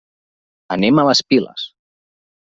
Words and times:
Anem 0.77 1.01
a 1.03 1.03
les 1.09 1.23
Piles. 1.33 1.69